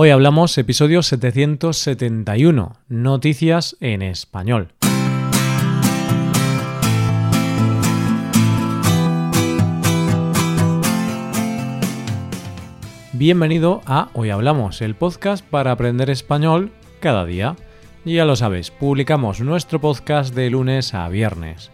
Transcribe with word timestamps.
Hoy 0.00 0.10
hablamos 0.10 0.56
episodio 0.58 1.02
771, 1.02 2.76
Noticias 2.88 3.76
en 3.80 4.02
Español. 4.02 4.68
Bienvenido 13.12 13.80
a 13.86 14.10
Hoy 14.12 14.30
Hablamos, 14.30 14.82
el 14.82 14.94
podcast 14.94 15.44
para 15.44 15.72
aprender 15.72 16.10
español 16.10 16.70
cada 17.00 17.24
día. 17.24 17.56
Ya 18.04 18.24
lo 18.24 18.36
sabes, 18.36 18.70
publicamos 18.70 19.40
nuestro 19.40 19.80
podcast 19.80 20.32
de 20.32 20.48
lunes 20.48 20.94
a 20.94 21.08
viernes. 21.08 21.72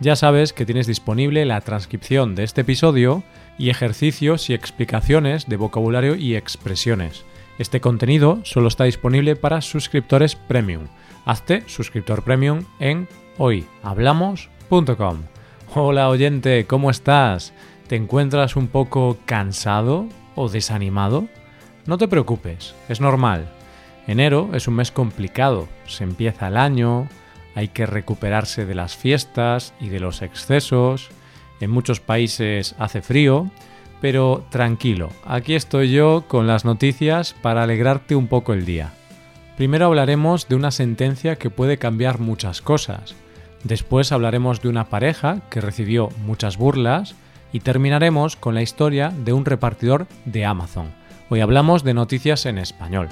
Ya 0.00 0.16
sabes 0.16 0.54
que 0.54 0.64
tienes 0.64 0.86
disponible 0.86 1.44
la 1.44 1.60
transcripción 1.60 2.36
de 2.36 2.44
este 2.44 2.62
episodio 2.62 3.22
y 3.58 3.68
ejercicios 3.68 4.48
y 4.48 4.54
explicaciones 4.54 5.46
de 5.46 5.58
vocabulario 5.58 6.14
y 6.14 6.36
expresiones. 6.36 7.26
Este 7.58 7.80
contenido 7.80 8.40
solo 8.44 8.68
está 8.68 8.84
disponible 8.84 9.36
para 9.36 9.60
suscriptores 9.60 10.36
premium. 10.36 10.88
Hazte 11.24 11.62
suscriptor 11.66 12.22
premium 12.22 12.64
en 12.80 13.08
hoyhablamos.com. 13.38 15.18
Hola 15.74 16.08
oyente, 16.08 16.66
¿cómo 16.66 16.90
estás? 16.90 17.52
¿Te 17.88 17.96
encuentras 17.96 18.56
un 18.56 18.68
poco 18.68 19.18
cansado? 19.26 20.06
o 20.36 20.48
desanimado? 20.48 21.26
No 21.86 21.98
te 21.98 22.06
preocupes, 22.06 22.76
es 22.88 23.00
normal. 23.00 23.48
Enero 24.06 24.50
es 24.52 24.68
un 24.68 24.74
mes 24.74 24.92
complicado, 24.92 25.66
se 25.86 26.04
empieza 26.04 26.46
el 26.46 26.56
año, 26.56 27.08
hay 27.56 27.68
que 27.68 27.86
recuperarse 27.86 28.66
de 28.66 28.76
las 28.76 28.94
fiestas 28.94 29.74
y 29.80 29.88
de 29.88 29.98
los 29.98 30.22
excesos, 30.22 31.08
en 31.58 31.70
muchos 31.70 31.98
países 32.00 32.76
hace 32.78 33.02
frío, 33.02 33.50
pero 34.06 34.44
tranquilo, 34.50 35.10
aquí 35.24 35.56
estoy 35.56 35.90
yo 35.90 36.26
con 36.28 36.46
las 36.46 36.64
noticias 36.64 37.34
para 37.42 37.64
alegrarte 37.64 38.14
un 38.14 38.28
poco 38.28 38.52
el 38.52 38.64
día. 38.64 38.92
Primero 39.56 39.86
hablaremos 39.86 40.46
de 40.46 40.54
una 40.54 40.70
sentencia 40.70 41.34
que 41.34 41.50
puede 41.50 41.76
cambiar 41.76 42.20
muchas 42.20 42.62
cosas. 42.62 43.16
Después 43.64 44.12
hablaremos 44.12 44.62
de 44.62 44.68
una 44.68 44.84
pareja 44.84 45.40
que 45.50 45.60
recibió 45.60 46.10
muchas 46.24 46.56
burlas 46.56 47.16
y 47.52 47.58
terminaremos 47.58 48.36
con 48.36 48.54
la 48.54 48.62
historia 48.62 49.10
de 49.10 49.32
un 49.32 49.44
repartidor 49.44 50.06
de 50.24 50.44
Amazon. 50.44 50.92
Hoy 51.28 51.40
hablamos 51.40 51.82
de 51.82 51.94
noticias 51.94 52.46
en 52.46 52.58
español. 52.58 53.08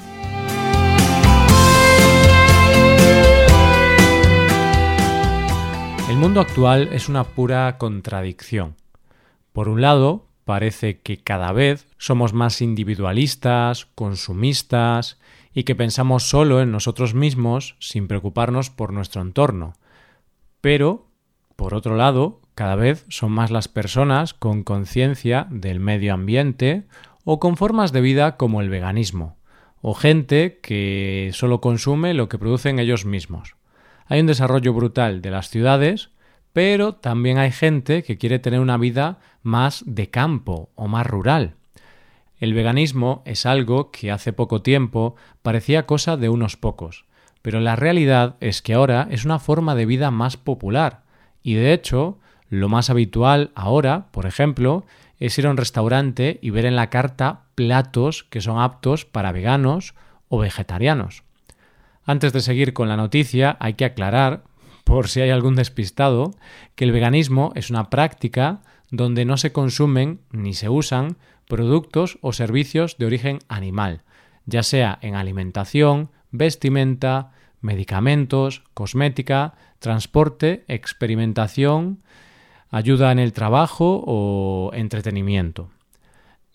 El 6.08 6.16
mundo 6.18 6.40
actual 6.40 6.90
es 6.92 7.08
una 7.08 7.24
pura 7.24 7.78
contradicción. 7.78 8.76
Por 9.52 9.68
un 9.68 9.80
lado, 9.80 10.26
parece 10.44 11.00
que 11.00 11.18
cada 11.18 11.52
vez 11.52 11.86
somos 11.98 12.32
más 12.32 12.60
individualistas, 12.60 13.86
consumistas 13.94 15.18
y 15.52 15.64
que 15.64 15.74
pensamos 15.74 16.24
solo 16.24 16.60
en 16.60 16.72
nosotros 16.72 17.14
mismos 17.14 17.76
sin 17.78 18.08
preocuparnos 18.08 18.70
por 18.70 18.92
nuestro 18.92 19.22
entorno. 19.22 19.74
Pero, 20.60 21.06
por 21.56 21.74
otro 21.74 21.96
lado, 21.96 22.40
cada 22.54 22.76
vez 22.76 23.04
son 23.08 23.32
más 23.32 23.50
las 23.50 23.68
personas 23.68 24.34
con 24.34 24.62
conciencia 24.62 25.46
del 25.50 25.80
medio 25.80 26.14
ambiente 26.14 26.86
o 27.24 27.40
con 27.40 27.56
formas 27.56 27.92
de 27.92 28.00
vida 28.00 28.36
como 28.36 28.60
el 28.60 28.68
veganismo, 28.68 29.36
o 29.80 29.94
gente 29.94 30.60
que 30.62 31.30
solo 31.32 31.60
consume 31.60 32.14
lo 32.14 32.28
que 32.28 32.38
producen 32.38 32.78
ellos 32.78 33.04
mismos. 33.04 33.56
Hay 34.06 34.20
un 34.20 34.26
desarrollo 34.26 34.72
brutal 34.74 35.22
de 35.22 35.30
las 35.30 35.48
ciudades, 35.48 36.10
pero 36.54 36.94
también 36.94 37.36
hay 37.36 37.50
gente 37.50 38.02
que 38.04 38.16
quiere 38.16 38.38
tener 38.38 38.60
una 38.60 38.78
vida 38.78 39.18
más 39.42 39.82
de 39.86 40.08
campo 40.08 40.70
o 40.76 40.88
más 40.88 41.06
rural. 41.06 41.56
El 42.38 42.54
veganismo 42.54 43.22
es 43.26 43.44
algo 43.44 43.90
que 43.90 44.10
hace 44.10 44.32
poco 44.32 44.62
tiempo 44.62 45.16
parecía 45.42 45.84
cosa 45.84 46.16
de 46.16 46.28
unos 46.28 46.56
pocos, 46.56 47.04
pero 47.42 47.58
la 47.60 47.76
realidad 47.76 48.36
es 48.40 48.62
que 48.62 48.72
ahora 48.72 49.08
es 49.10 49.24
una 49.24 49.40
forma 49.40 49.74
de 49.74 49.84
vida 49.84 50.12
más 50.12 50.36
popular, 50.36 51.02
y 51.42 51.54
de 51.54 51.72
hecho 51.72 52.18
lo 52.48 52.68
más 52.68 52.88
habitual 52.88 53.50
ahora, 53.56 54.06
por 54.12 54.24
ejemplo, 54.24 54.84
es 55.18 55.36
ir 55.38 55.48
a 55.48 55.50
un 55.50 55.56
restaurante 55.56 56.38
y 56.40 56.50
ver 56.50 56.66
en 56.66 56.76
la 56.76 56.88
carta 56.88 57.40
platos 57.56 58.22
que 58.22 58.40
son 58.40 58.60
aptos 58.60 59.04
para 59.04 59.32
veganos 59.32 59.94
o 60.28 60.38
vegetarianos. 60.38 61.24
Antes 62.04 62.32
de 62.32 62.40
seguir 62.40 62.74
con 62.74 62.88
la 62.88 62.96
noticia, 62.96 63.56
hay 63.58 63.74
que 63.74 63.86
aclarar, 63.86 64.44
por 64.84 65.08
si 65.08 65.20
hay 65.20 65.30
algún 65.30 65.56
despistado, 65.56 66.34
que 66.74 66.84
el 66.84 66.92
veganismo 66.92 67.52
es 67.54 67.70
una 67.70 67.90
práctica 67.90 68.62
donde 68.90 69.24
no 69.24 69.36
se 69.36 69.52
consumen 69.52 70.20
ni 70.30 70.54
se 70.54 70.68
usan 70.68 71.16
productos 71.48 72.18
o 72.20 72.32
servicios 72.32 72.96
de 72.98 73.06
origen 73.06 73.38
animal, 73.48 74.02
ya 74.46 74.62
sea 74.62 74.98
en 75.02 75.14
alimentación, 75.14 76.10
vestimenta, 76.30 77.32
medicamentos, 77.60 78.62
cosmética, 78.74 79.54
transporte, 79.78 80.64
experimentación, 80.68 82.02
ayuda 82.70 83.12
en 83.12 83.18
el 83.18 83.32
trabajo 83.32 84.02
o 84.06 84.70
entretenimiento. 84.74 85.70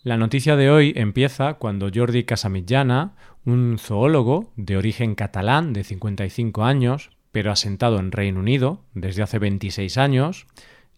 La 0.02 0.16
noticia 0.16 0.56
de 0.56 0.70
hoy 0.70 0.92
empieza 0.96 1.54
cuando 1.54 1.90
Jordi 1.92 2.24
Casamitjana, 2.24 3.12
un 3.44 3.76
zoólogo 3.78 4.50
de 4.56 4.76
origen 4.76 5.14
catalán 5.14 5.72
de 5.72 5.84
55 5.84 6.64
años, 6.64 7.10
pero 7.32 7.52
asentado 7.52 7.98
en 7.98 8.12
Reino 8.12 8.40
Unido 8.40 8.82
desde 8.94 9.22
hace 9.22 9.38
26 9.38 9.98
años 9.98 10.46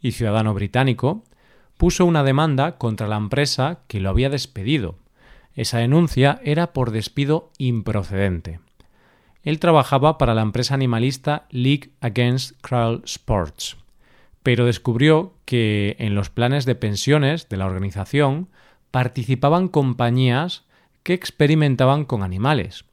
y 0.01 0.13
ciudadano 0.13 0.55
británico, 0.55 1.25
puso 1.77 2.05
una 2.05 2.25
demanda 2.25 2.79
contra 2.79 3.09
la 3.09 3.17
empresa 3.17 3.81
que 3.87 4.01
lo 4.01 4.11
había 4.11 4.31
despedido. 4.31 4.97
Esa 5.55 5.79
denuncia 5.79 6.41
era 6.45 6.73
por 6.73 6.91
despido 6.91 7.51
improcedente. 7.59 8.61
Él 9.43 9.59
trabajaba 9.59 10.19
para 10.19 10.35
la 10.35 10.43
empresa 10.43 10.75
animalista 10.75 11.47
League 11.51 11.91
Against 12.01 12.61
Cruel 12.63 13.03
Sports, 13.05 13.77
pero 14.43 14.67
descubrió 14.67 15.35
que 15.45 15.97
en 15.99 16.15
los 16.15 16.31
planes 16.31 16.65
de 16.65 16.75
pensiones 16.75 17.49
de 17.49 17.57
la 17.57 17.67
organización 17.67 18.49
participaban 18.91 19.69
compañías 19.69 20.65
que 21.03 21.15
experimentaban 21.15 22.05
con 22.05 22.23
animales. 22.23 22.85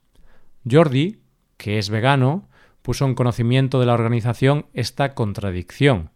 Jordi, 0.68 1.20
que 1.56 1.78
es 1.78 1.88
vegano, 1.88 2.48
puso 2.82 3.04
en 3.04 3.14
conocimiento 3.14 3.80
de 3.80 3.86
la 3.86 3.94
organización 3.94 4.66
esta 4.74 5.14
contradicción. 5.14 6.10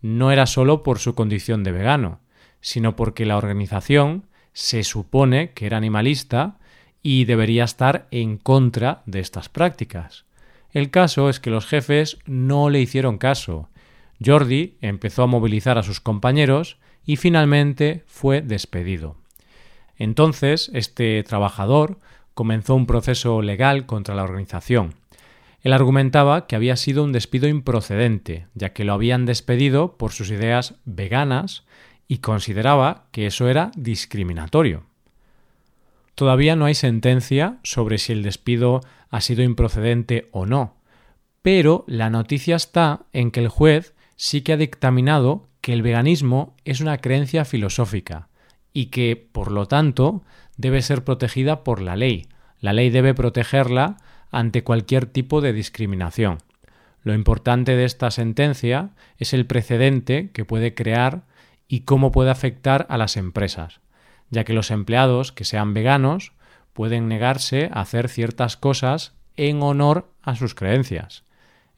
No 0.00 0.30
era 0.30 0.46
solo 0.46 0.82
por 0.82 0.98
su 0.98 1.14
condición 1.14 1.64
de 1.64 1.72
vegano, 1.72 2.20
sino 2.60 2.96
porque 2.96 3.26
la 3.26 3.36
organización 3.36 4.26
se 4.52 4.84
supone 4.84 5.52
que 5.52 5.66
era 5.66 5.76
animalista 5.76 6.58
y 7.02 7.24
debería 7.24 7.64
estar 7.64 8.08
en 8.10 8.38
contra 8.38 9.02
de 9.06 9.20
estas 9.20 9.48
prácticas. 9.48 10.24
El 10.72 10.90
caso 10.90 11.28
es 11.28 11.40
que 11.40 11.50
los 11.50 11.66
jefes 11.66 12.18
no 12.26 12.70
le 12.70 12.80
hicieron 12.80 13.18
caso 13.18 13.68
Jordi 14.24 14.76
empezó 14.80 15.22
a 15.22 15.26
movilizar 15.26 15.78
a 15.78 15.82
sus 15.82 16.00
compañeros 16.00 16.78
y 17.04 17.16
finalmente 17.16 18.04
fue 18.06 18.42
despedido. 18.42 19.16
Entonces, 19.96 20.70
este 20.74 21.22
trabajador 21.22 21.98
comenzó 22.34 22.74
un 22.74 22.86
proceso 22.86 23.42
legal 23.42 23.86
contra 23.86 24.14
la 24.14 24.24
organización. 24.24 24.94
Él 25.60 25.72
argumentaba 25.72 26.46
que 26.46 26.56
había 26.56 26.76
sido 26.76 27.02
un 27.02 27.12
despido 27.12 27.48
improcedente, 27.48 28.46
ya 28.54 28.72
que 28.72 28.84
lo 28.84 28.92
habían 28.92 29.26
despedido 29.26 29.96
por 29.96 30.12
sus 30.12 30.30
ideas 30.30 30.76
veganas 30.84 31.64
y 32.06 32.18
consideraba 32.18 33.06
que 33.10 33.26
eso 33.26 33.48
era 33.48 33.70
discriminatorio. 33.76 34.84
Todavía 36.14 36.56
no 36.56 36.64
hay 36.64 36.74
sentencia 36.74 37.58
sobre 37.62 37.98
si 37.98 38.12
el 38.12 38.22
despido 38.22 38.80
ha 39.10 39.20
sido 39.20 39.42
improcedente 39.42 40.28
o 40.32 40.46
no, 40.46 40.76
pero 41.42 41.84
la 41.86 42.10
noticia 42.10 42.56
está 42.56 43.06
en 43.12 43.30
que 43.30 43.40
el 43.40 43.48
juez 43.48 43.94
sí 44.16 44.42
que 44.42 44.52
ha 44.52 44.56
dictaminado 44.56 45.48
que 45.60 45.72
el 45.72 45.82
veganismo 45.82 46.56
es 46.64 46.80
una 46.80 46.98
creencia 46.98 47.44
filosófica 47.44 48.28
y 48.72 48.86
que, 48.86 49.16
por 49.16 49.50
lo 49.50 49.66
tanto, 49.66 50.22
debe 50.56 50.82
ser 50.82 51.04
protegida 51.04 51.62
por 51.64 51.80
la 51.80 51.96
ley. 51.96 52.26
La 52.60 52.72
ley 52.72 52.90
debe 52.90 53.14
protegerla 53.14 53.96
ante 54.30 54.64
cualquier 54.64 55.06
tipo 55.06 55.40
de 55.40 55.52
discriminación. 55.52 56.38
Lo 57.02 57.14
importante 57.14 57.76
de 57.76 57.84
esta 57.84 58.10
sentencia 58.10 58.90
es 59.16 59.32
el 59.32 59.46
precedente 59.46 60.30
que 60.32 60.44
puede 60.44 60.74
crear 60.74 61.22
y 61.68 61.80
cómo 61.80 62.12
puede 62.12 62.30
afectar 62.30 62.86
a 62.88 62.98
las 62.98 63.16
empresas, 63.16 63.80
ya 64.30 64.44
que 64.44 64.52
los 64.52 64.70
empleados 64.70 65.32
que 65.32 65.44
sean 65.44 65.74
veganos 65.74 66.32
pueden 66.72 67.08
negarse 67.08 67.70
a 67.72 67.80
hacer 67.80 68.08
ciertas 68.08 68.56
cosas 68.56 69.14
en 69.36 69.62
honor 69.62 70.10
a 70.22 70.34
sus 70.34 70.54
creencias. 70.54 71.24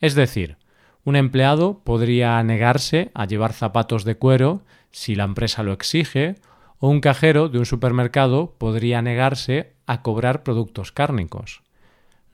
Es 0.00 0.14
decir, 0.14 0.56
un 1.04 1.16
empleado 1.16 1.80
podría 1.84 2.42
negarse 2.42 3.10
a 3.14 3.26
llevar 3.26 3.52
zapatos 3.52 4.04
de 4.04 4.16
cuero 4.16 4.62
si 4.90 5.14
la 5.14 5.24
empresa 5.24 5.62
lo 5.62 5.72
exige, 5.72 6.36
o 6.78 6.88
un 6.88 7.00
cajero 7.00 7.48
de 7.48 7.58
un 7.58 7.66
supermercado 7.66 8.54
podría 8.58 9.02
negarse 9.02 9.74
a 9.86 10.02
cobrar 10.02 10.42
productos 10.42 10.92
cárnicos. 10.92 11.62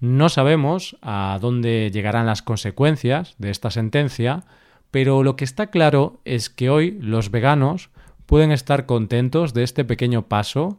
No 0.00 0.28
sabemos 0.28 0.96
a 1.00 1.38
dónde 1.40 1.90
llegarán 1.90 2.26
las 2.26 2.42
consecuencias 2.42 3.34
de 3.38 3.50
esta 3.50 3.70
sentencia, 3.70 4.44
pero 4.90 5.22
lo 5.22 5.36
que 5.36 5.44
está 5.44 5.68
claro 5.68 6.20
es 6.24 6.50
que 6.50 6.68
hoy 6.68 6.98
los 7.00 7.30
veganos 7.30 7.90
pueden 8.26 8.52
estar 8.52 8.86
contentos 8.86 9.54
de 9.54 9.62
este 9.62 9.84
pequeño 9.84 10.28
paso 10.28 10.78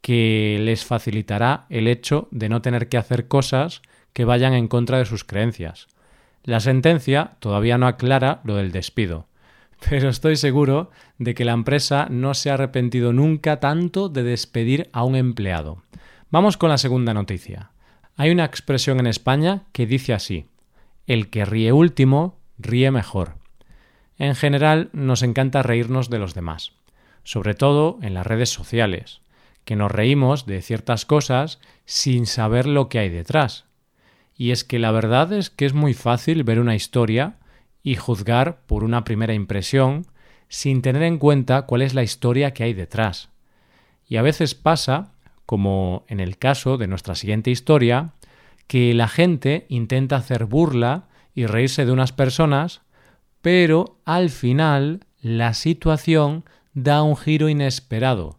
que 0.00 0.58
les 0.60 0.84
facilitará 0.84 1.66
el 1.68 1.88
hecho 1.88 2.28
de 2.30 2.48
no 2.48 2.62
tener 2.62 2.88
que 2.88 2.96
hacer 2.96 3.28
cosas 3.28 3.82
que 4.12 4.24
vayan 4.24 4.54
en 4.54 4.68
contra 4.68 4.98
de 4.98 5.04
sus 5.04 5.24
creencias. 5.24 5.86
La 6.42 6.60
sentencia 6.60 7.32
todavía 7.40 7.78
no 7.78 7.86
aclara 7.86 8.40
lo 8.44 8.56
del 8.56 8.72
despido, 8.72 9.26
pero 9.88 10.08
estoy 10.08 10.36
seguro 10.36 10.90
de 11.18 11.34
que 11.34 11.44
la 11.44 11.52
empresa 11.52 12.08
no 12.10 12.34
se 12.34 12.50
ha 12.50 12.54
arrepentido 12.54 13.12
nunca 13.12 13.60
tanto 13.60 14.08
de 14.08 14.22
despedir 14.22 14.88
a 14.92 15.04
un 15.04 15.16
empleado. 15.16 15.82
Vamos 16.30 16.56
con 16.56 16.70
la 16.70 16.78
segunda 16.78 17.14
noticia. 17.14 17.70
Hay 18.16 18.30
una 18.30 18.46
expresión 18.46 18.98
en 18.98 19.06
España 19.06 19.64
que 19.72 19.86
dice 19.86 20.14
así, 20.14 20.46
el 21.06 21.28
que 21.28 21.44
ríe 21.44 21.72
último, 21.72 22.38
ríe 22.56 22.90
mejor. 22.90 23.34
En 24.16 24.34
general 24.34 24.88
nos 24.94 25.22
encanta 25.22 25.62
reírnos 25.62 26.08
de 26.08 26.18
los 26.18 26.32
demás, 26.32 26.72
sobre 27.24 27.54
todo 27.54 27.98
en 28.00 28.14
las 28.14 28.26
redes 28.26 28.48
sociales, 28.48 29.20
que 29.66 29.76
nos 29.76 29.92
reímos 29.92 30.46
de 30.46 30.62
ciertas 30.62 31.04
cosas 31.04 31.60
sin 31.84 32.24
saber 32.24 32.66
lo 32.66 32.88
que 32.88 33.00
hay 33.00 33.10
detrás. 33.10 33.66
Y 34.34 34.50
es 34.50 34.64
que 34.64 34.78
la 34.78 34.92
verdad 34.92 35.34
es 35.34 35.50
que 35.50 35.66
es 35.66 35.74
muy 35.74 35.92
fácil 35.92 36.42
ver 36.42 36.58
una 36.58 36.74
historia 36.74 37.36
y 37.82 37.96
juzgar 37.96 38.62
por 38.66 38.82
una 38.82 39.04
primera 39.04 39.34
impresión 39.34 40.06
sin 40.48 40.80
tener 40.80 41.02
en 41.02 41.18
cuenta 41.18 41.62
cuál 41.62 41.82
es 41.82 41.92
la 41.92 42.02
historia 42.02 42.54
que 42.54 42.64
hay 42.64 42.72
detrás. 42.72 43.28
Y 44.08 44.16
a 44.16 44.22
veces 44.22 44.54
pasa, 44.54 45.12
como 45.46 46.04
en 46.08 46.20
el 46.20 46.38
caso 46.38 46.76
de 46.76 46.88
nuestra 46.88 47.14
siguiente 47.14 47.50
historia, 47.50 48.12
que 48.66 48.92
la 48.94 49.08
gente 49.08 49.66
intenta 49.68 50.16
hacer 50.16 50.44
burla 50.44 51.08
y 51.34 51.46
reírse 51.46 51.86
de 51.86 51.92
unas 51.92 52.12
personas, 52.12 52.82
pero 53.40 53.98
al 54.04 54.30
final 54.30 55.06
la 55.20 55.54
situación 55.54 56.44
da 56.74 57.02
un 57.02 57.16
giro 57.16 57.48
inesperado 57.48 58.38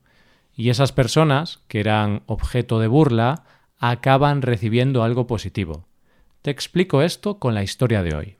y 0.57 0.71
esas 0.71 0.91
personas, 0.91 1.59
que 1.67 1.79
eran 1.79 2.23
objeto 2.25 2.79
de 2.79 2.87
burla, 2.87 3.43
acaban 3.77 4.41
recibiendo 4.41 5.03
algo 5.03 5.27
positivo. 5.27 5.85
Te 6.41 6.49
explico 6.49 7.03
esto 7.03 7.37
con 7.37 7.53
la 7.53 7.61
historia 7.61 8.01
de 8.01 8.15
hoy. 8.15 8.37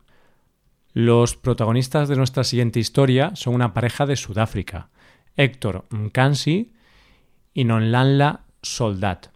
Los 0.94 1.36
protagonistas 1.36 2.10
de 2.10 2.16
nuestra 2.16 2.44
siguiente 2.44 2.80
historia 2.80 3.36
son 3.36 3.54
una 3.54 3.72
pareja 3.76 4.08
de 4.08 4.16
Sudáfrica, 4.16 4.90
Héctor 5.36 5.86
Mkansi 5.92 6.74
y 7.54 7.66
Nonlanla 7.66 8.47
Soldat. 8.76 9.28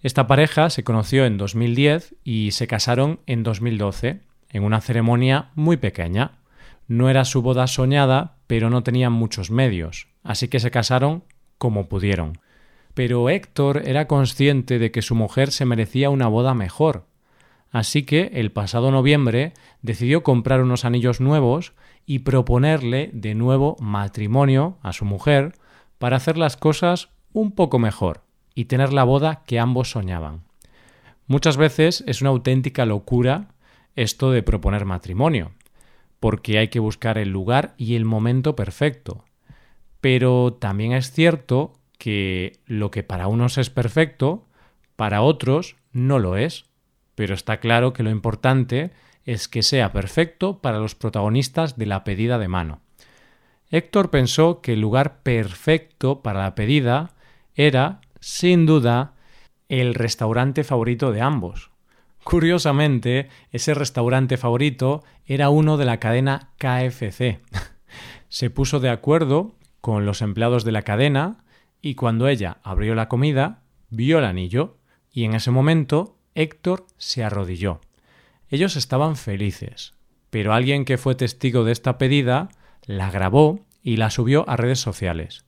Esta 0.00 0.28
pareja 0.28 0.70
se 0.70 0.84
conoció 0.84 1.26
en 1.26 1.38
2010 1.38 2.14
y 2.22 2.52
se 2.52 2.68
casaron 2.68 3.18
en 3.26 3.42
2012, 3.42 4.20
en 4.50 4.62
una 4.62 4.80
ceremonia 4.80 5.50
muy 5.56 5.76
pequeña. 5.76 6.38
No 6.86 7.10
era 7.10 7.24
su 7.24 7.42
boda 7.42 7.66
soñada, 7.66 8.36
pero 8.46 8.70
no 8.70 8.84
tenían 8.84 9.12
muchos 9.12 9.50
medios, 9.50 10.06
así 10.22 10.46
que 10.46 10.60
se 10.60 10.70
casaron 10.70 11.24
como 11.58 11.88
pudieron. 11.88 12.38
Pero 12.94 13.28
Héctor 13.28 13.82
era 13.86 14.06
consciente 14.06 14.78
de 14.78 14.92
que 14.92 15.02
su 15.02 15.16
mujer 15.16 15.50
se 15.50 15.64
merecía 15.64 16.10
una 16.10 16.28
boda 16.28 16.54
mejor, 16.54 17.06
así 17.72 18.04
que 18.04 18.30
el 18.34 18.52
pasado 18.52 18.92
noviembre 18.92 19.52
decidió 19.82 20.22
comprar 20.22 20.62
unos 20.62 20.84
anillos 20.84 21.20
nuevos 21.20 21.72
y 22.06 22.20
proponerle 22.20 23.10
de 23.12 23.34
nuevo 23.34 23.76
matrimonio 23.80 24.78
a 24.82 24.92
su 24.92 25.04
mujer 25.04 25.54
para 25.98 26.16
hacer 26.16 26.38
las 26.38 26.56
cosas 26.56 27.10
un 27.32 27.50
poco 27.52 27.80
mejor 27.80 28.27
y 28.58 28.64
tener 28.64 28.92
la 28.92 29.04
boda 29.04 29.44
que 29.46 29.60
ambos 29.60 29.92
soñaban. 29.92 30.42
Muchas 31.28 31.56
veces 31.56 32.02
es 32.08 32.22
una 32.22 32.30
auténtica 32.30 32.86
locura 32.86 33.54
esto 33.94 34.32
de 34.32 34.42
proponer 34.42 34.84
matrimonio, 34.84 35.52
porque 36.18 36.58
hay 36.58 36.66
que 36.66 36.80
buscar 36.80 37.18
el 37.18 37.28
lugar 37.28 37.74
y 37.76 37.94
el 37.94 38.04
momento 38.04 38.56
perfecto. 38.56 39.24
Pero 40.00 40.54
también 40.54 40.92
es 40.92 41.12
cierto 41.12 41.74
que 41.98 42.58
lo 42.66 42.90
que 42.90 43.04
para 43.04 43.28
unos 43.28 43.58
es 43.58 43.70
perfecto, 43.70 44.48
para 44.96 45.22
otros 45.22 45.76
no 45.92 46.18
lo 46.18 46.36
es. 46.36 46.64
Pero 47.14 47.34
está 47.34 47.60
claro 47.60 47.92
que 47.92 48.02
lo 48.02 48.10
importante 48.10 48.90
es 49.24 49.46
que 49.46 49.62
sea 49.62 49.92
perfecto 49.92 50.58
para 50.58 50.80
los 50.80 50.96
protagonistas 50.96 51.78
de 51.78 51.86
la 51.86 52.02
pedida 52.02 52.38
de 52.38 52.48
mano. 52.48 52.80
Héctor 53.70 54.10
pensó 54.10 54.62
que 54.62 54.72
el 54.72 54.80
lugar 54.80 55.22
perfecto 55.22 56.22
para 56.22 56.42
la 56.42 56.56
pedida 56.56 57.14
era 57.58 58.00
sin 58.20 58.66
duda, 58.66 59.14
el 59.68 59.94
restaurante 59.94 60.64
favorito 60.64 61.12
de 61.12 61.20
ambos. 61.20 61.70
Curiosamente, 62.24 63.28
ese 63.52 63.74
restaurante 63.74 64.36
favorito 64.36 65.02
era 65.24 65.50
uno 65.50 65.76
de 65.76 65.84
la 65.84 65.98
cadena 65.98 66.50
KFC. 66.58 67.40
Se 68.28 68.50
puso 68.50 68.80
de 68.80 68.90
acuerdo 68.90 69.54
con 69.80 70.04
los 70.04 70.20
empleados 70.20 70.64
de 70.64 70.72
la 70.72 70.82
cadena 70.82 71.44
y 71.80 71.94
cuando 71.94 72.28
ella 72.28 72.58
abrió 72.62 72.94
la 72.94 73.08
comida, 73.08 73.62
vio 73.90 74.18
el 74.18 74.24
anillo 74.24 74.76
y 75.10 75.24
en 75.24 75.34
ese 75.34 75.50
momento 75.50 76.18
Héctor 76.34 76.86
se 76.98 77.24
arrodilló. 77.24 77.80
Ellos 78.48 78.76
estaban 78.76 79.16
felices, 79.16 79.94
pero 80.30 80.52
alguien 80.52 80.84
que 80.84 80.98
fue 80.98 81.14
testigo 81.14 81.64
de 81.64 81.72
esta 81.72 81.98
pedida 81.98 82.48
la 82.84 83.10
grabó 83.10 83.66
y 83.82 83.96
la 83.96 84.10
subió 84.10 84.48
a 84.48 84.56
redes 84.56 84.80
sociales. 84.80 85.46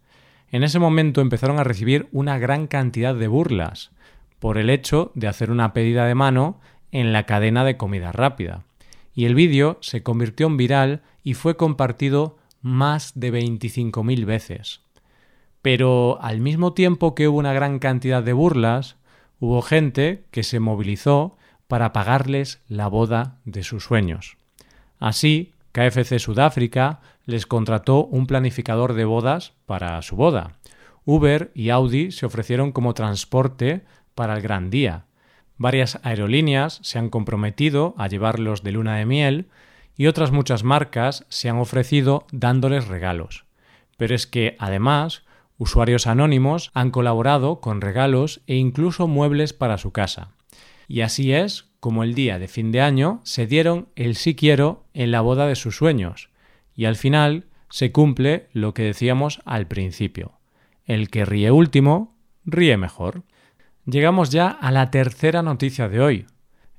En 0.51 0.65
ese 0.65 0.79
momento 0.79 1.21
empezaron 1.21 1.59
a 1.59 1.65
recibir 1.65 2.09
una 2.13 2.39
gran 2.39 2.67
cantidad 2.67 3.15
de 3.15 3.29
burlas 3.29 3.91
por 4.39 4.59
el 4.59 4.71
hecho 4.71 5.13
de 5.15 5.29
hacer 5.29 5.51
una 5.51 5.73
pedida 5.73 6.07
de 6.07 6.15
mano 6.15 6.61
en 6.91 7.13
la 7.13 7.25
cadena 7.25 7.65
de 7.65 7.77
comida 7.77 8.11
rápida. 8.11 8.65
Y 9.15 9.27
el 9.27 9.35
vídeo 9.35 9.79
se 9.81 10.03
convirtió 10.03 10.47
en 10.47 10.57
viral 10.57 11.03
y 11.23 11.35
fue 11.35 11.57
compartido 11.57 12.39
más 12.63 13.13
de 13.15 13.33
25.000 13.33 14.25
veces. 14.25 14.81
Pero 15.63 16.21
al 16.23 16.41
mismo 16.41 16.73
tiempo 16.73 17.15
que 17.15 17.29
hubo 17.29 17.39
una 17.39 17.53
gran 17.53 17.79
cantidad 17.79 18.23
de 18.23 18.33
burlas, 18.33 18.97
hubo 19.39 19.63
gente 19.63 20.25
que 20.31 20.43
se 20.43 20.59
movilizó 20.59 21.37
para 21.69 21.93
pagarles 21.93 22.61
la 22.69 22.89
boda 22.89 23.39
de 23.45 23.63
sus 23.63 23.85
sueños. 23.85 24.37
Así, 24.99 25.53
KFC 25.73 26.19
Sudáfrica 26.19 27.01
les 27.27 27.47
contrató 27.47 28.05
un 28.07 28.27
planificador 28.27 28.95
de 28.95 29.05
bodas 29.05 29.53
para 29.67 30.01
su 30.03 30.17
boda. 30.17 30.57
Uber 31.05 31.51
y 31.55 31.71
Audi 31.71 32.11
se 32.11 32.27
ofrecieron 32.27 32.73
como 32.73 32.95
transporte 32.95 33.85
para 34.15 34.35
el 34.35 34.43
gran 34.43 34.71
día. 34.71 35.07
Varias 35.57 36.01
aerolíneas 36.03 36.81
se 36.83 36.99
han 36.99 37.11
comprometido 37.11 37.95
a 37.99 38.09
llevarlos 38.09 38.63
de 38.63 38.73
luna 38.73 38.97
de 38.97 39.07
miel 39.07 39.49
y 39.97 40.07
otras 40.07 40.33
muchas 40.33 40.65
marcas 40.65 41.27
se 41.29 41.49
han 41.49 41.59
ofrecido 41.59 42.27
dándoles 42.33 42.89
regalos. 42.89 43.45
Pero 43.97 44.15
es 44.15 44.27
que, 44.27 44.57
además, 44.59 45.25
usuarios 45.59 46.07
anónimos 46.07 46.71
han 46.73 46.91
colaborado 46.91 47.61
con 47.61 47.81
regalos 47.81 48.41
e 48.47 48.57
incluso 48.57 49.07
muebles 49.07 49.53
para 49.53 49.79
su 49.79 49.93
casa. 49.93 50.31
Y 50.89 51.03
así 51.03 51.33
es 51.33 51.70
como 51.81 52.05
el 52.05 52.15
día 52.15 52.39
de 52.39 52.47
fin 52.47 52.71
de 52.71 52.83
año 52.83 53.21
se 53.25 53.47
dieron 53.47 53.89
el 53.97 54.15
sí 54.15 54.35
quiero 54.35 54.85
en 54.95 55.11
la 55.11 55.23
boda 55.23 55.47
de 55.47 55.57
sus 55.57 55.77
sueños, 55.77 56.31
y 56.77 56.85
al 56.85 56.97
final 56.97 57.47
se 57.71 57.91
cumple 57.91 58.49
lo 58.53 58.75
que 58.75 58.83
decíamos 58.83 59.41
al 59.45 59.67
principio. 59.67 60.39
El 60.85 61.09
que 61.09 61.25
ríe 61.25 61.51
último, 61.51 62.17
ríe 62.45 62.77
mejor. 62.77 63.23
Llegamos 63.87 64.31
ya 64.31 64.49
a 64.49 64.71
la 64.71 64.91
tercera 64.91 65.43
noticia 65.43 65.89
de 65.89 66.01
hoy. 66.01 66.27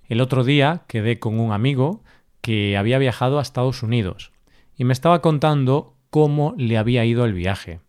El 0.08 0.22
otro 0.22 0.44
día 0.44 0.84
quedé 0.88 1.20
con 1.20 1.40
un 1.40 1.52
amigo 1.52 2.04
que 2.42 2.78
había 2.78 2.98
viajado 2.98 3.40
a 3.40 3.42
Estados 3.42 3.84
Unidos 3.84 4.32
y 4.76 4.84
me 4.84 4.94
estaba 4.94 5.22
contando 5.22 5.96
cómo 6.10 6.54
le 6.58 6.78
había 6.78 7.06
ido 7.06 7.26
el 7.26 7.34
viaje. 7.34 7.80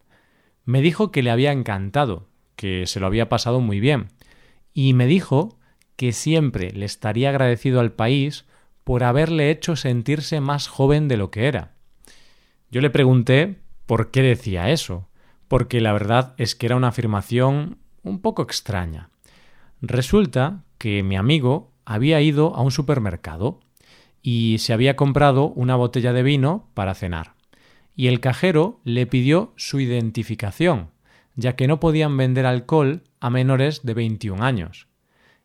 Me 0.64 0.80
dijo 0.80 1.10
que 1.10 1.22
le 1.22 1.30
había 1.30 1.52
encantado, 1.52 2.28
que 2.54 2.86
se 2.86 3.00
lo 3.00 3.06
había 3.06 3.28
pasado 3.28 3.60
muy 3.60 3.80
bien, 3.80 4.08
y 4.72 4.94
me 4.94 5.06
dijo 5.06 5.58
que 6.02 6.10
siempre 6.10 6.72
le 6.72 6.84
estaría 6.84 7.28
agradecido 7.28 7.78
al 7.78 7.92
país 7.92 8.44
por 8.82 9.04
haberle 9.04 9.52
hecho 9.52 9.76
sentirse 9.76 10.40
más 10.40 10.66
joven 10.66 11.06
de 11.06 11.16
lo 11.16 11.30
que 11.30 11.46
era. 11.46 11.76
Yo 12.72 12.80
le 12.80 12.90
pregunté 12.90 13.60
por 13.86 14.10
qué 14.10 14.20
decía 14.20 14.70
eso, 14.70 15.06
porque 15.46 15.80
la 15.80 15.92
verdad 15.92 16.34
es 16.38 16.56
que 16.56 16.66
era 16.66 16.74
una 16.74 16.88
afirmación 16.88 17.78
un 18.02 18.20
poco 18.20 18.42
extraña. 18.42 19.10
Resulta 19.80 20.64
que 20.76 21.04
mi 21.04 21.14
amigo 21.14 21.70
había 21.84 22.20
ido 22.20 22.56
a 22.56 22.62
un 22.62 22.72
supermercado 22.72 23.60
y 24.22 24.56
se 24.58 24.72
había 24.72 24.96
comprado 24.96 25.50
una 25.50 25.76
botella 25.76 26.12
de 26.12 26.24
vino 26.24 26.68
para 26.74 26.94
cenar. 26.94 27.34
Y 27.94 28.08
el 28.08 28.18
cajero 28.18 28.80
le 28.82 29.06
pidió 29.06 29.52
su 29.54 29.78
identificación, 29.78 30.90
ya 31.36 31.54
que 31.54 31.68
no 31.68 31.78
podían 31.78 32.16
vender 32.16 32.44
alcohol 32.44 33.04
a 33.20 33.30
menores 33.30 33.84
de 33.84 33.94
21 33.94 34.42
años. 34.42 34.88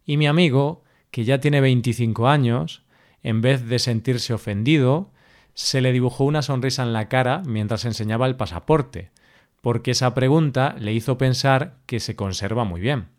Y 0.07 0.17
mi 0.17 0.25
amigo, 0.25 0.83
que 1.11 1.25
ya 1.25 1.39
tiene 1.39 1.61
25 1.61 2.29
años, 2.29 2.83
en 3.21 3.41
vez 3.41 3.67
de 3.67 3.77
sentirse 3.77 4.33
ofendido, 4.33 5.11
se 5.53 5.81
le 5.81 5.91
dibujó 5.91 6.23
una 6.23 6.41
sonrisa 6.41 6.81
en 6.83 6.93
la 6.93 7.09
cara 7.09 7.43
mientras 7.45 7.83
enseñaba 7.83 8.25
el 8.25 8.37
pasaporte, 8.37 9.11
porque 9.61 9.91
esa 9.91 10.13
pregunta 10.13 10.75
le 10.79 10.93
hizo 10.93 11.17
pensar 11.17 11.77
que 11.85 11.99
se 11.99 12.15
conserva 12.15 12.63
muy 12.63 12.79
bien. 12.79 13.09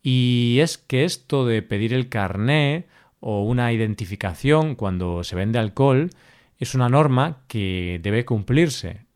Y 0.00 0.58
es 0.60 0.78
que 0.78 1.04
esto 1.04 1.44
de 1.44 1.60
pedir 1.60 1.92
el 1.92 2.08
carné 2.08 2.86
o 3.18 3.42
una 3.42 3.72
identificación 3.72 4.76
cuando 4.76 5.24
se 5.24 5.34
vende 5.34 5.58
alcohol 5.58 6.10
es 6.58 6.74
una 6.76 6.88
norma 6.88 7.42
que 7.48 7.98
debe 8.00 8.24
cumplirse, 8.24 9.06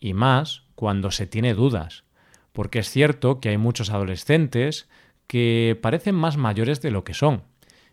y 0.00 0.14
más 0.14 0.62
cuando 0.76 1.10
se 1.10 1.26
tiene 1.26 1.52
dudas, 1.52 2.04
porque 2.52 2.78
es 2.78 2.88
cierto 2.88 3.38
que 3.38 3.50
hay 3.50 3.58
muchos 3.58 3.90
adolescentes 3.90 4.88
que 5.26 5.78
parecen 5.80 6.14
más 6.14 6.36
mayores 6.36 6.80
de 6.82 6.90
lo 6.90 7.04
que 7.04 7.14
son 7.14 7.44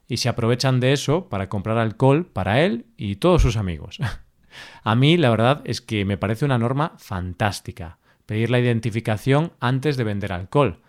y 0.08 0.18
se 0.18 0.30
aprovechan 0.30 0.80
de 0.80 0.92
eso 0.92 1.30
para 1.30 1.50
comprar 1.50 1.78
alcohol 1.78 2.26
para 2.26 2.62
él 2.62 2.88
y 2.98 3.18
todos 3.18 3.42
sus 3.42 3.58
amigos. 3.58 4.00
A 4.84 4.96
mí 4.96 5.18
la 5.18 5.30
verdad 5.30 5.62
es 5.66 5.82
que 5.82 6.04
me 6.06 6.18
parece 6.18 6.46
una 6.46 6.58
norma 6.58 6.94
fantástica, 6.98 8.00
pedir 8.26 8.50
la 8.50 8.60
identificación 8.60 9.54
antes 9.60 9.96
de 9.96 10.04
vender 10.04 10.34
alcohol. 10.34 10.82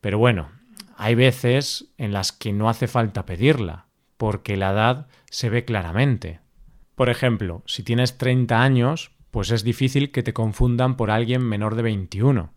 Pero 0.00 0.18
bueno, 0.18 0.48
hay 0.96 1.14
veces 1.14 1.92
en 1.98 2.12
las 2.12 2.32
que 2.32 2.52
no 2.52 2.68
hace 2.68 2.88
falta 2.88 3.26
pedirla, 3.26 3.86
porque 4.16 4.56
la 4.56 4.70
edad 4.70 5.06
se 5.30 5.50
ve 5.50 5.64
claramente. 5.64 6.40
Por 6.94 7.10
ejemplo, 7.10 7.62
si 7.66 7.82
tienes 7.82 8.18
30 8.18 8.62
años, 8.62 9.10
pues 9.30 9.50
es 9.50 9.64
difícil 9.64 10.12
que 10.12 10.22
te 10.22 10.32
confundan 10.32 10.96
por 10.96 11.10
alguien 11.10 11.42
menor 11.42 11.74
de 11.74 11.82
21. 11.82 12.52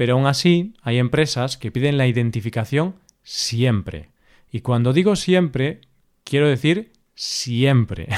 Pero 0.00 0.14
aún 0.14 0.26
así, 0.26 0.72
hay 0.80 0.96
empresas 0.96 1.58
que 1.58 1.70
piden 1.70 1.98
la 1.98 2.06
identificación 2.06 2.94
siempre. 3.22 4.08
Y 4.50 4.62
cuando 4.62 4.94
digo 4.94 5.14
siempre, 5.14 5.82
quiero 6.24 6.48
decir 6.48 6.94
siempre. 7.14 8.08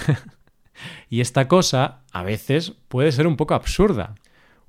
y 1.10 1.20
esta 1.20 1.48
cosa 1.48 2.02
a 2.12 2.22
veces 2.22 2.74
puede 2.86 3.10
ser 3.10 3.26
un 3.26 3.36
poco 3.36 3.54
absurda. 3.54 4.14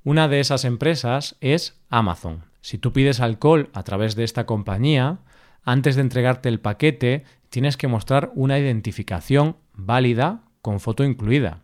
Una 0.03 0.27
de 0.27 0.39
esas 0.39 0.65
empresas 0.65 1.35
es 1.39 1.79
Amazon. 1.91 2.45
Si 2.61 2.79
tú 2.79 2.93
pides 2.93 3.19
alcohol 3.19 3.69
a 3.73 3.83
través 3.83 4.15
de 4.15 4.23
esta 4.23 4.47
compañía, 4.47 5.19
antes 5.63 5.95
de 5.95 6.01
entregarte 6.01 6.49
el 6.49 6.61
paquete, 6.61 7.25
tienes 7.49 7.77
que 7.77 7.87
mostrar 7.87 8.31
una 8.33 8.57
identificación 8.57 9.57
válida 9.73 10.45
con 10.63 10.79
foto 10.79 11.03
incluida. 11.03 11.61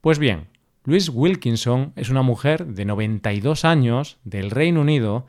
Pues 0.00 0.18
bien, 0.18 0.46
Louise 0.84 1.12
Wilkinson 1.12 1.92
es 1.94 2.08
una 2.08 2.22
mujer 2.22 2.66
de 2.66 2.84
92 2.84 3.64
años 3.64 4.18
del 4.24 4.50
Reino 4.50 4.80
Unido 4.80 5.26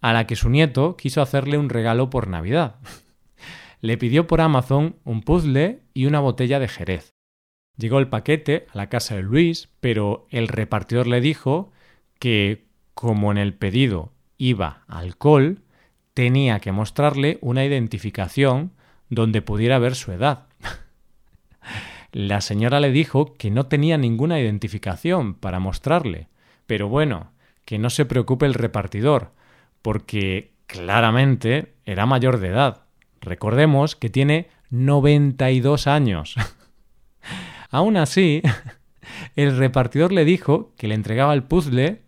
a 0.00 0.12
la 0.12 0.26
que 0.26 0.34
su 0.34 0.50
nieto 0.50 0.96
quiso 0.96 1.22
hacerle 1.22 1.58
un 1.58 1.68
regalo 1.68 2.10
por 2.10 2.26
Navidad. 2.26 2.76
Le 3.80 3.98
pidió 3.98 4.26
por 4.26 4.40
Amazon 4.40 4.96
un 5.04 5.22
puzzle 5.22 5.82
y 5.94 6.06
una 6.06 6.18
botella 6.18 6.58
de 6.58 6.66
Jerez. 6.66 7.14
Llegó 7.76 8.00
el 8.00 8.08
paquete 8.08 8.66
a 8.72 8.78
la 8.78 8.88
casa 8.88 9.14
de 9.14 9.22
Luis, 9.22 9.68
pero 9.78 10.26
el 10.30 10.48
repartidor 10.48 11.06
le 11.06 11.20
dijo 11.20 11.70
que, 12.18 12.66
como 12.94 13.30
en 13.30 13.38
el 13.38 13.54
pedido 13.54 14.12
iba 14.38 14.82
alcohol, 14.88 15.62
tenía 16.14 16.58
que 16.58 16.72
mostrarle 16.72 17.38
una 17.42 17.64
identificación 17.64 18.72
donde 19.08 19.40
pudiera 19.40 19.78
ver 19.78 19.94
su 19.94 20.10
edad. 20.10 20.46
La 22.18 22.40
señora 22.40 22.80
le 22.80 22.92
dijo 22.92 23.34
que 23.34 23.50
no 23.50 23.66
tenía 23.66 23.98
ninguna 23.98 24.40
identificación 24.40 25.34
para 25.34 25.60
mostrarle, 25.60 26.28
pero 26.66 26.88
bueno, 26.88 27.32
que 27.66 27.78
no 27.78 27.90
se 27.90 28.06
preocupe 28.06 28.46
el 28.46 28.54
repartidor, 28.54 29.32
porque 29.82 30.54
claramente 30.66 31.74
era 31.84 32.06
mayor 32.06 32.38
de 32.38 32.48
edad. 32.48 32.84
Recordemos 33.20 33.96
que 33.96 34.08
tiene 34.08 34.48
92 34.70 35.86
años. 35.86 36.36
Aún 37.70 37.98
así, 37.98 38.40
el 39.36 39.54
repartidor 39.58 40.10
le 40.10 40.24
dijo 40.24 40.72
que 40.78 40.88
le 40.88 40.94
entregaba 40.94 41.34
el 41.34 41.42
puzzle, 41.42 42.00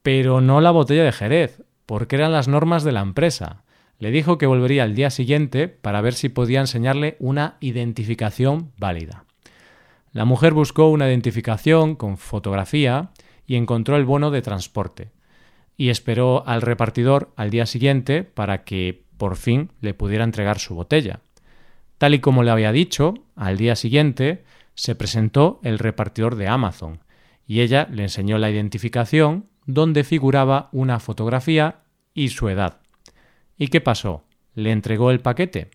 pero 0.00 0.40
no 0.40 0.60
la 0.60 0.70
botella 0.70 1.02
de 1.02 1.10
Jerez, 1.10 1.64
porque 1.86 2.14
eran 2.14 2.30
las 2.30 2.46
normas 2.46 2.84
de 2.84 2.92
la 2.92 3.00
empresa. 3.00 3.64
Le 3.98 4.12
dijo 4.12 4.38
que 4.38 4.46
volvería 4.46 4.84
al 4.84 4.94
día 4.94 5.10
siguiente 5.10 5.66
para 5.66 6.02
ver 6.02 6.14
si 6.14 6.28
podía 6.28 6.60
enseñarle 6.60 7.16
una 7.18 7.56
identificación 7.58 8.70
válida. 8.78 9.25
La 10.16 10.24
mujer 10.24 10.54
buscó 10.54 10.88
una 10.88 11.10
identificación 11.10 11.94
con 11.94 12.16
fotografía 12.16 13.10
y 13.46 13.56
encontró 13.56 13.96
el 13.96 14.06
bono 14.06 14.30
de 14.30 14.40
transporte, 14.40 15.10
y 15.76 15.90
esperó 15.90 16.42
al 16.48 16.62
repartidor 16.62 17.34
al 17.36 17.50
día 17.50 17.66
siguiente 17.66 18.24
para 18.24 18.64
que 18.64 19.04
por 19.18 19.36
fin 19.36 19.72
le 19.82 19.92
pudiera 19.92 20.24
entregar 20.24 20.58
su 20.58 20.74
botella. 20.74 21.20
Tal 21.98 22.14
y 22.14 22.20
como 22.20 22.42
le 22.44 22.50
había 22.50 22.72
dicho, 22.72 23.12
al 23.34 23.58
día 23.58 23.76
siguiente 23.76 24.42
se 24.74 24.94
presentó 24.94 25.60
el 25.62 25.78
repartidor 25.78 26.36
de 26.36 26.48
Amazon, 26.48 27.00
y 27.46 27.60
ella 27.60 27.86
le 27.92 28.04
enseñó 28.04 28.38
la 28.38 28.50
identificación 28.50 29.50
donde 29.66 30.02
figuraba 30.02 30.70
una 30.72 30.98
fotografía 30.98 31.80
y 32.14 32.30
su 32.30 32.48
edad. 32.48 32.80
¿Y 33.58 33.68
qué 33.68 33.82
pasó? 33.82 34.24
¿Le 34.54 34.70
entregó 34.70 35.10
el 35.10 35.20
paquete? 35.20 35.72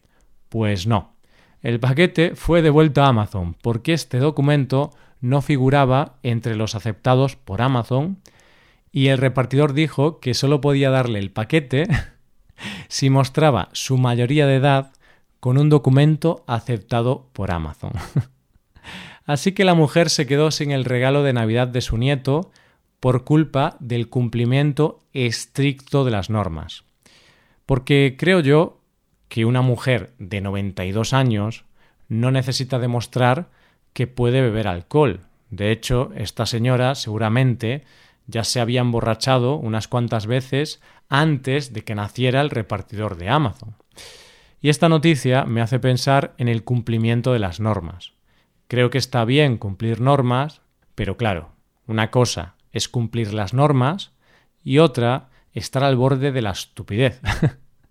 Pues 0.49 0.87
no. 0.87 1.13
El 1.61 1.79
paquete 1.79 2.35
fue 2.35 2.61
devuelto 2.61 3.03
a 3.03 3.07
Amazon 3.07 3.55
porque 3.61 3.93
este 3.93 4.17
documento 4.17 4.91
no 5.19 5.41
figuraba 5.41 6.17
entre 6.23 6.55
los 6.55 6.75
aceptados 6.75 7.35
por 7.35 7.61
Amazon 7.61 8.17
y 8.91 9.07
el 9.07 9.19
repartidor 9.19 9.73
dijo 9.73 10.19
que 10.19 10.33
solo 10.33 10.59
podía 10.59 10.89
darle 10.89 11.19
el 11.19 11.31
paquete 11.31 11.87
si 12.87 13.09
mostraba 13.09 13.69
su 13.73 13.97
mayoría 13.97 14.47
de 14.47 14.55
edad 14.55 14.91
con 15.39 15.57
un 15.57 15.69
documento 15.69 16.43
aceptado 16.47 17.29
por 17.33 17.51
Amazon. 17.51 17.91
Así 19.25 19.53
que 19.53 19.65
la 19.65 19.75
mujer 19.75 20.09
se 20.09 20.25
quedó 20.25 20.51
sin 20.51 20.71
el 20.71 20.85
regalo 20.85 21.23
de 21.23 21.33
Navidad 21.33 21.67
de 21.67 21.81
su 21.81 21.97
nieto 21.97 22.51
por 22.99 23.23
culpa 23.23 23.77
del 23.79 24.09
cumplimiento 24.09 24.99
estricto 25.13 26.03
de 26.05 26.11
las 26.11 26.29
normas. 26.29 26.83
Porque 27.65 28.15
creo 28.17 28.41
yo 28.41 28.80
que 29.31 29.45
una 29.45 29.61
mujer 29.61 30.11
de 30.19 30.41
92 30.41 31.13
años 31.13 31.63
no 32.09 32.31
necesita 32.31 32.79
demostrar 32.79 33.47
que 33.93 34.05
puede 34.05 34.41
beber 34.41 34.67
alcohol. 34.67 35.21
De 35.49 35.71
hecho, 35.71 36.11
esta 36.17 36.45
señora 36.45 36.95
seguramente 36.95 37.85
ya 38.27 38.43
se 38.43 38.59
había 38.59 38.81
emborrachado 38.81 39.55
unas 39.55 39.87
cuantas 39.87 40.27
veces 40.27 40.81
antes 41.07 41.71
de 41.71 41.85
que 41.85 41.95
naciera 41.95 42.41
el 42.41 42.49
repartidor 42.49 43.15
de 43.15 43.29
Amazon. 43.29 43.77
Y 44.59 44.67
esta 44.67 44.89
noticia 44.89 45.45
me 45.45 45.61
hace 45.61 45.79
pensar 45.79 46.33
en 46.37 46.49
el 46.49 46.65
cumplimiento 46.65 47.31
de 47.31 47.39
las 47.39 47.61
normas. 47.61 48.11
Creo 48.67 48.89
que 48.89 48.97
está 48.97 49.23
bien 49.23 49.55
cumplir 49.55 50.01
normas, 50.01 50.59
pero 50.93 51.15
claro, 51.15 51.53
una 51.87 52.11
cosa 52.11 52.55
es 52.73 52.89
cumplir 52.89 53.33
las 53.33 53.53
normas 53.53 54.11
y 54.61 54.79
otra 54.79 55.29
estar 55.53 55.85
al 55.85 55.95
borde 55.95 56.33
de 56.33 56.41
la 56.41 56.51
estupidez. 56.51 57.21